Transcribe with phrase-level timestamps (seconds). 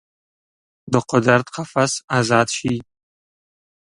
[0.93, 2.75] د قدرت قفس ازاد شي